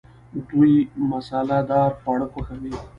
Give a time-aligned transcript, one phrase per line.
[0.49, 0.73] دوی
[1.11, 2.73] مساله دار خواړه خوښوي.